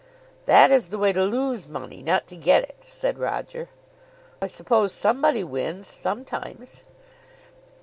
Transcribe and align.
"That 0.45 0.71
is 0.71 0.87
the 0.87 0.97
way 0.97 1.13
to 1.13 1.21
lose 1.23 1.67
money, 1.67 2.01
not 2.01 2.25
to 2.29 2.35
get 2.35 2.63
it," 2.63 2.77
said 2.83 3.19
Roger. 3.19 3.69
"I 4.41 4.47
suppose 4.47 4.93
somebody 4.93 5.43
wins, 5.43 5.85
sometimes." 5.85 6.81